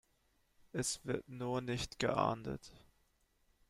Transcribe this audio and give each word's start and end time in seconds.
Es 0.71 1.05
wird 1.05 1.29
nur 1.29 1.61
nicht 1.61 1.99
geahndet. 1.99 2.71